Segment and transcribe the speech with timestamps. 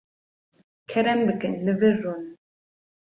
[0.91, 2.33] Kerem bikin, li vir rûnin.